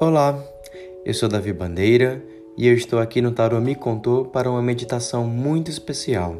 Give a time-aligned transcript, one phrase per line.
[0.00, 0.40] Olá,
[1.04, 2.22] eu sou Davi Bandeira
[2.56, 6.36] e eu estou aqui no Tarô Me Contou para uma meditação muito especial.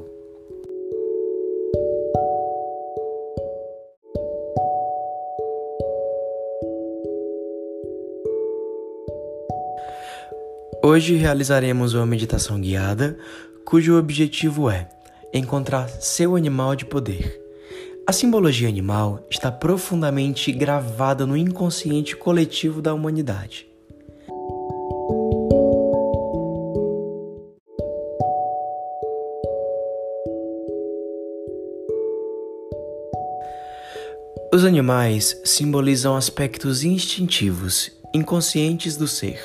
[10.81, 13.19] Hoje realizaremos uma meditação guiada
[13.65, 14.89] cujo objetivo é
[15.35, 17.48] encontrar seu animal de poder.
[18.09, 23.67] A simbologia animal está profundamente gravada no inconsciente coletivo da humanidade.
[34.51, 39.39] Os animais simbolizam aspectos instintivos, inconscientes do ser.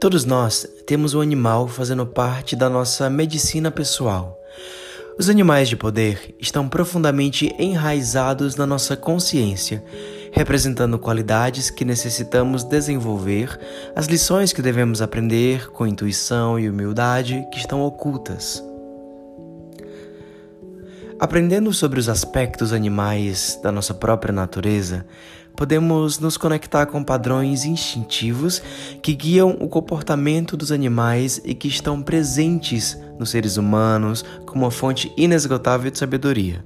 [0.00, 4.36] Todos nós temos um animal fazendo parte da nossa medicina pessoal
[5.22, 9.80] os animais de poder estão profundamente enraizados na nossa consciência,
[10.32, 13.56] representando qualidades que necessitamos desenvolver,
[13.94, 18.60] as lições que devemos aprender com intuição e humildade que estão ocultas.
[21.20, 25.06] Aprendendo sobre os aspectos animais da nossa própria natureza,
[25.56, 28.62] podemos nos conectar com padrões instintivos
[29.02, 34.70] que guiam o comportamento dos animais e que estão presentes nos seres humanos como uma
[34.70, 36.64] fonte inesgotável de sabedoria.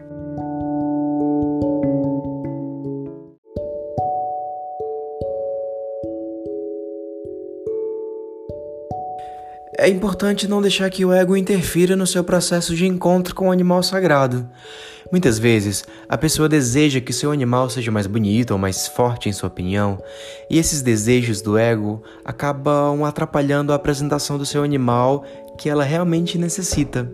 [9.79, 13.53] É importante não deixar que o ego interfira no seu processo de encontro com o
[13.53, 14.49] animal sagrado.
[15.11, 19.33] Muitas vezes, a pessoa deseja que seu animal seja mais bonito ou mais forte em
[19.33, 20.03] sua opinião,
[20.51, 25.25] e esses desejos do ego acabam atrapalhando a apresentação do seu animal
[25.59, 27.11] que ela realmente necessita.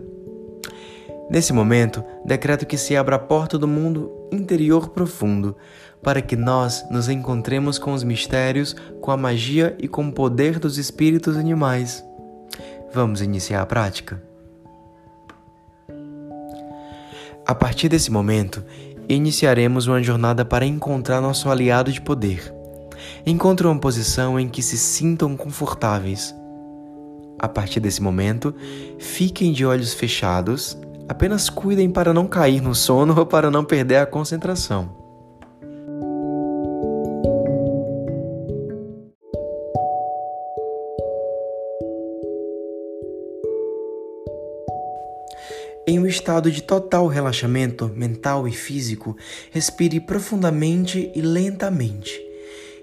[1.29, 5.55] Nesse momento, decreto que se abra a porta do mundo interior profundo,
[6.01, 10.59] para que nós nos encontremos com os mistérios, com a magia e com o poder
[10.59, 12.03] dos espíritos animais.
[12.93, 14.32] Vamos iniciar a prática?
[17.45, 18.63] A partir desse momento,
[19.09, 22.53] iniciaremos uma jornada para encontrar nosso aliado de poder.
[23.25, 26.33] Encontre uma posição em que se sintam confortáveis.
[27.37, 28.55] A partir desse momento,
[28.97, 30.77] fiquem de olhos fechados,
[31.09, 35.02] apenas cuidem para não cair no sono ou para não perder a concentração.
[45.85, 49.17] Em um estado de total relaxamento mental e físico,
[49.51, 52.21] respire profundamente e lentamente.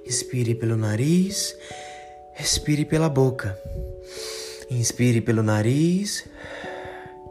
[0.07, 1.57] Inspire pelo nariz,
[2.39, 3.59] expire pela boca.
[4.71, 6.27] Inspire pelo nariz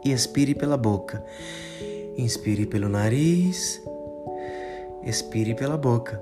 [0.04, 1.24] e expire pela boca.
[2.18, 3.80] Inspire pelo nariz,
[5.04, 6.20] expire pela boca.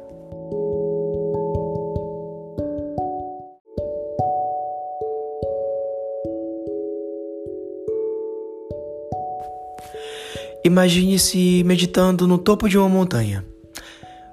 [10.69, 13.43] Imagine-se meditando no topo de uma montanha.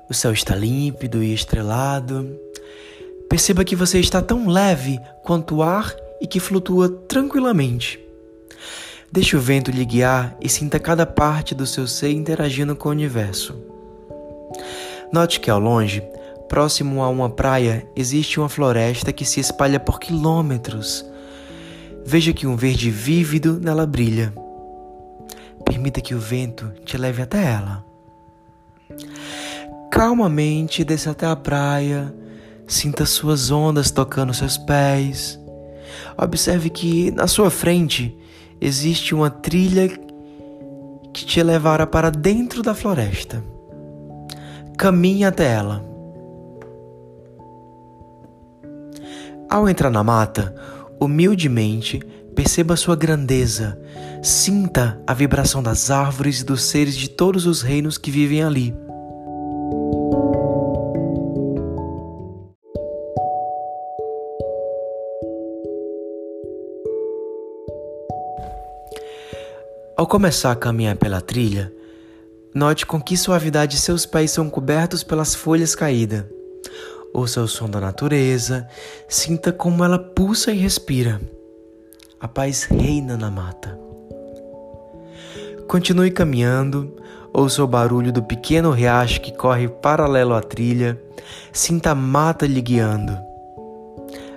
[0.10, 2.30] O céu está límpido e estrelado.
[3.30, 7.98] Perceba que você está tão leve quanto o ar e que flutua tranquilamente.
[9.10, 12.92] Deixe o vento lhe guiar e sinta cada parte do seu ser interagindo com o
[12.92, 13.56] universo.
[15.14, 16.04] Note que ao longe,
[16.50, 21.06] próximo a uma praia, existe uma floresta que se espalha por quilômetros.
[22.06, 24.34] Veja que um verde vívido nela brilha.
[25.86, 27.86] Permita que o vento te leve até ela.
[29.92, 32.12] Calmamente desça até a praia,
[32.66, 35.40] sinta suas ondas tocando seus pés.
[36.18, 38.18] Observe que na sua frente
[38.60, 39.88] existe uma trilha
[41.14, 43.44] que te levará para dentro da floresta.
[44.80, 45.86] Caminhe até ela.
[49.48, 50.56] Ao entrar na mata,
[51.00, 52.00] humildemente
[52.36, 53.80] Perceba sua grandeza,
[54.22, 58.76] sinta a vibração das árvores e dos seres de todos os reinos que vivem ali.
[69.96, 71.72] Ao começar a caminhar pela trilha,
[72.54, 76.26] note com que suavidade seus pés são cobertos pelas folhas caídas.
[77.14, 78.68] Ouça o som da natureza,
[79.08, 81.22] sinta como ela pulsa e respira.
[82.20, 83.85] A paz reina na mata.
[85.68, 86.96] Continue caminhando,
[87.34, 91.02] ouça o barulho do pequeno riacho que corre paralelo à trilha,
[91.52, 93.18] sinta a mata lhe guiando.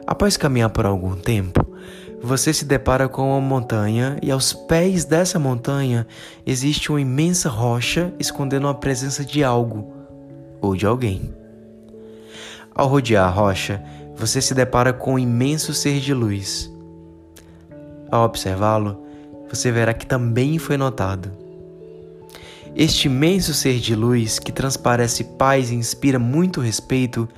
[0.06, 1.66] Após caminhar por algum tempo,
[2.20, 6.06] você se depara com uma montanha e aos pés dessa montanha
[6.46, 9.92] existe uma imensa rocha escondendo a presença de algo
[10.60, 11.34] ou de alguém.
[12.74, 13.82] Ao rodear a rocha,
[14.16, 16.72] você se depara com um imenso ser de luz.
[18.10, 19.07] Ao observá-lo,
[19.48, 21.30] você verá que também foi notado.
[22.76, 27.28] Este imenso ser de luz que transparece paz e inspira muito respeito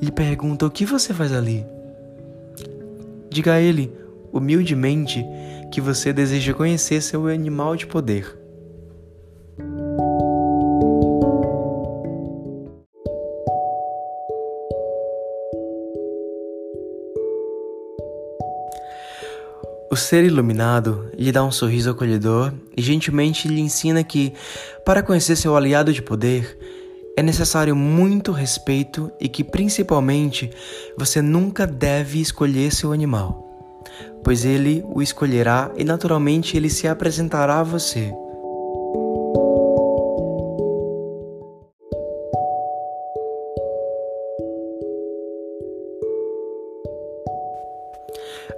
[0.00, 1.64] lhe pergunta o que você faz ali.
[3.30, 3.92] Diga a ele,
[4.32, 5.24] humildemente,
[5.72, 8.43] que você deseja conhecer seu animal de poder.
[19.94, 24.32] O ser iluminado lhe dá um sorriso acolhedor e gentilmente lhe ensina que,
[24.84, 26.58] para conhecer seu aliado de poder,
[27.16, 30.50] é necessário muito respeito e que, principalmente,
[30.98, 33.40] você nunca deve escolher seu animal,
[34.24, 38.12] pois ele o escolherá e naturalmente ele se apresentará a você.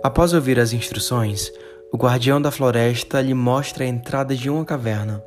[0.07, 1.51] Após ouvir as instruções,
[1.93, 5.21] o guardião da floresta lhe mostra a entrada de uma caverna.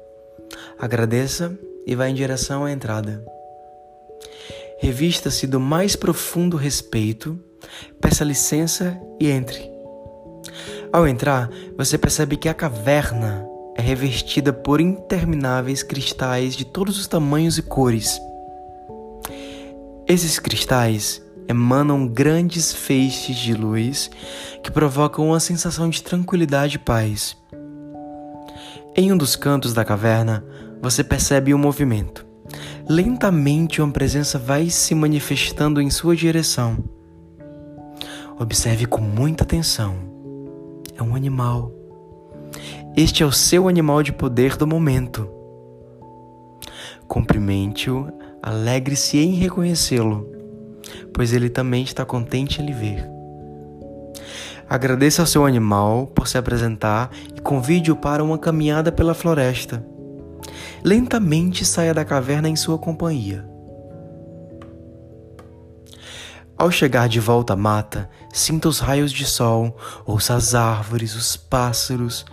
[0.80, 1.54] Agradeça
[1.86, 3.22] e vá em direção à entrada.
[4.80, 7.38] Revista-se do mais profundo respeito,
[8.00, 9.70] peça licença e entre.
[10.94, 13.46] Ao entrar, você percebe que a caverna
[13.76, 18.18] é revestida por intermináveis cristais de todos os tamanhos e cores.
[20.08, 24.12] Esses cristais emanam grandes feixes de luz
[24.64, 27.36] que provocam uma sensação de tranquilidade e paz.
[28.96, 30.46] Em um dos cantos da caverna,
[30.80, 32.24] você percebe um movimento.
[32.88, 36.78] Lentamente, uma presença vai se manifestando em sua direção.
[38.40, 39.96] Observe com muita atenção.
[40.96, 41.72] É um animal.
[42.96, 45.28] Este é o seu animal de poder do momento.
[47.08, 48.08] Cumprimente-o,
[48.42, 50.39] alegre-se em reconhecê-lo
[51.14, 53.06] pois ele também está contente em lhe ver.
[54.70, 59.84] Agradeça ao seu animal por se apresentar e convide-o para uma caminhada pela floresta.
[60.84, 63.44] Lentamente saia da caverna em sua companhia.
[66.56, 69.76] Ao chegar de volta à mata, sinta os raios de sol,
[70.06, 72.26] ouça as árvores, os pássaros,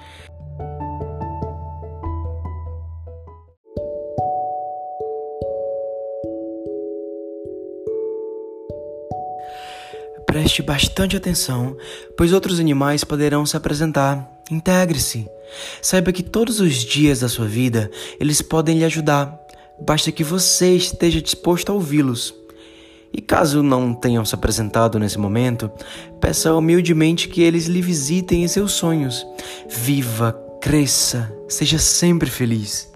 [10.26, 11.76] Preste bastante atenção,
[12.17, 14.28] pois outros animais poderão se apresentar.
[14.50, 15.26] Integre-se.
[15.81, 17.90] Saiba que todos os dias da sua vida
[18.20, 19.40] eles podem lhe ajudar.
[19.81, 22.34] Basta que você esteja disposto a ouvi-los.
[23.12, 25.70] E caso não tenham se apresentado nesse momento,
[26.20, 29.26] peça humildemente que eles lhe visitem em seus sonhos.
[29.69, 32.93] Viva, cresça, seja sempre feliz.